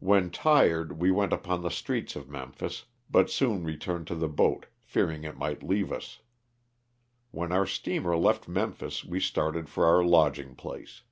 [0.00, 4.66] When tired we went upon the streets of Memphis, but soon returned to the boat
[4.80, 6.18] fearing it might leave us.
[7.30, 11.02] When our steamer left Memphis we started for our lodging place.